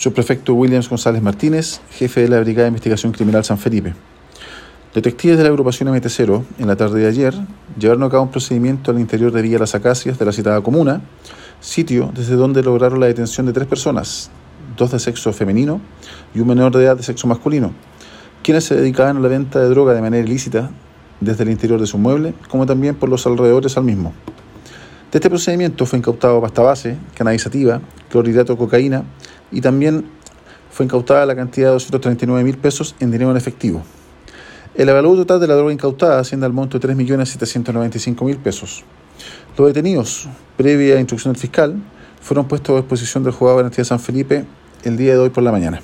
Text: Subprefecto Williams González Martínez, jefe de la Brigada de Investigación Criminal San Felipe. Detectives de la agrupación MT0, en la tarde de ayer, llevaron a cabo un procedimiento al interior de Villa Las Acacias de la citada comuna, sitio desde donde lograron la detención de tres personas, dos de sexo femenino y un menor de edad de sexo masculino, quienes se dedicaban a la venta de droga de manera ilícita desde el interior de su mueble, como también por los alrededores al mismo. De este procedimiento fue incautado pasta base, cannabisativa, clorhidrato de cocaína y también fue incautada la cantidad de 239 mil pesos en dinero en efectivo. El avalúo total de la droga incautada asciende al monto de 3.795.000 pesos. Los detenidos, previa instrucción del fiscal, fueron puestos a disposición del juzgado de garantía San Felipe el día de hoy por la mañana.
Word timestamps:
Subprefecto 0.00 0.54
Williams 0.54 0.88
González 0.88 1.20
Martínez, 1.20 1.82
jefe 1.90 2.22
de 2.22 2.28
la 2.28 2.40
Brigada 2.40 2.64
de 2.64 2.68
Investigación 2.68 3.12
Criminal 3.12 3.44
San 3.44 3.58
Felipe. 3.58 3.92
Detectives 4.94 5.36
de 5.36 5.44
la 5.44 5.50
agrupación 5.50 5.90
MT0, 5.90 6.42
en 6.58 6.66
la 6.66 6.74
tarde 6.74 7.00
de 7.00 7.06
ayer, 7.06 7.34
llevaron 7.78 8.04
a 8.04 8.08
cabo 8.08 8.22
un 8.22 8.30
procedimiento 8.30 8.90
al 8.90 8.98
interior 8.98 9.30
de 9.30 9.42
Villa 9.42 9.58
Las 9.58 9.74
Acacias 9.74 10.18
de 10.18 10.24
la 10.24 10.32
citada 10.32 10.62
comuna, 10.62 11.02
sitio 11.60 12.10
desde 12.14 12.36
donde 12.36 12.62
lograron 12.62 12.98
la 12.98 13.08
detención 13.08 13.44
de 13.44 13.52
tres 13.52 13.68
personas, 13.68 14.30
dos 14.74 14.90
de 14.90 14.98
sexo 14.98 15.34
femenino 15.34 15.82
y 16.34 16.40
un 16.40 16.48
menor 16.48 16.74
de 16.74 16.82
edad 16.82 16.96
de 16.96 17.02
sexo 17.02 17.26
masculino, 17.26 17.74
quienes 18.42 18.64
se 18.64 18.76
dedicaban 18.76 19.18
a 19.18 19.20
la 19.20 19.28
venta 19.28 19.60
de 19.60 19.68
droga 19.68 19.92
de 19.92 20.00
manera 20.00 20.26
ilícita 20.26 20.70
desde 21.20 21.42
el 21.42 21.50
interior 21.50 21.78
de 21.78 21.86
su 21.86 21.98
mueble, 21.98 22.32
como 22.48 22.64
también 22.64 22.94
por 22.94 23.10
los 23.10 23.26
alrededores 23.26 23.76
al 23.76 23.84
mismo. 23.84 24.14
De 25.12 25.18
este 25.18 25.28
procedimiento 25.28 25.84
fue 25.84 25.98
incautado 25.98 26.40
pasta 26.40 26.62
base, 26.62 26.96
cannabisativa, 27.14 27.82
clorhidrato 28.08 28.54
de 28.54 28.58
cocaína 28.58 29.04
y 29.52 29.60
también 29.60 30.06
fue 30.70 30.86
incautada 30.86 31.26
la 31.26 31.36
cantidad 31.36 31.68
de 31.68 31.72
239 31.72 32.44
mil 32.44 32.58
pesos 32.58 32.94
en 33.00 33.10
dinero 33.10 33.30
en 33.30 33.36
efectivo. 33.36 33.82
El 34.74 34.88
avalúo 34.88 35.16
total 35.16 35.40
de 35.40 35.48
la 35.48 35.54
droga 35.54 35.72
incautada 35.72 36.20
asciende 36.20 36.46
al 36.46 36.52
monto 36.52 36.78
de 36.78 36.88
3.795.000 36.88 38.38
pesos. 38.38 38.84
Los 39.58 39.66
detenidos, 39.66 40.28
previa 40.56 41.00
instrucción 41.00 41.32
del 41.32 41.40
fiscal, 41.40 41.76
fueron 42.20 42.46
puestos 42.46 42.74
a 42.74 42.80
disposición 42.80 43.24
del 43.24 43.32
juzgado 43.32 43.58
de 43.58 43.62
garantía 43.64 43.84
San 43.84 43.98
Felipe 43.98 44.44
el 44.84 44.96
día 44.96 45.12
de 45.12 45.18
hoy 45.18 45.30
por 45.30 45.42
la 45.42 45.52
mañana. 45.52 45.80